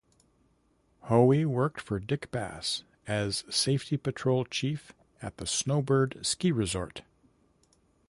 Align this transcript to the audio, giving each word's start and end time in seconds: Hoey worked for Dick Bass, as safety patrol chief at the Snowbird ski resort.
Hoey 1.09 1.45
worked 1.45 1.79
for 1.79 1.99
Dick 1.99 2.31
Bass, 2.31 2.83
as 3.05 3.43
safety 3.51 3.97
patrol 3.97 4.45
chief 4.45 4.93
at 5.21 5.37
the 5.37 5.45
Snowbird 5.45 6.25
ski 6.25 6.51
resort. 6.51 7.03